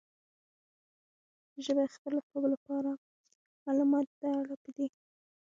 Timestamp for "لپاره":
2.53-2.91